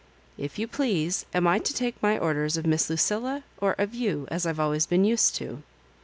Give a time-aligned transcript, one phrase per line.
[0.35, 4.27] If you please, am I to take my orders of Miss Lucilla, or of you,
[4.31, 5.61] as I've always been used to?